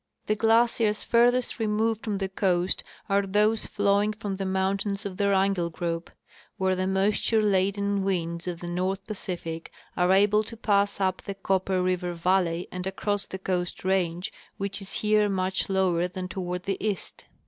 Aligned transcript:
The 0.25 0.33
glaciers 0.33 1.03
farthest 1.03 1.59
removed 1.59 2.03
from 2.03 2.17
the 2.17 2.27
coast 2.27 2.83
are 3.07 3.21
those 3.21 3.67
flowing 3.67 4.13
from 4.13 4.37
the 4.37 4.47
mountains 4.47 5.05
of 5.05 5.17
the 5.17 5.29
Wrangiell 5.29 5.69
group, 5.71 6.09
where 6.57 6.75
the 6.75 6.87
moisture 6.87 7.39
laden 7.43 8.03
winds 8.03 8.47
of 8.47 8.61
the 8.61 8.67
north 8.67 9.05
Pacific 9.05 9.71
are 9.95 10.11
able 10.11 10.41
to 10.41 10.57
pass 10.57 10.99
up 10.99 11.21
the 11.21 11.35
Copper 11.35 11.83
River 11.83 12.15
valley 12.15 12.67
and 12.71 12.87
across 12.87 13.27
the 13.27 13.37
coast 13.37 13.85
range, 13.85 14.33
which 14.57 14.81
is 14.81 14.91
here 15.05 15.29
much 15.29 15.69
lower 15.69 16.07
than 16.07 16.27
toward 16.27 16.63
the 16.63 16.83
east. 16.83 17.25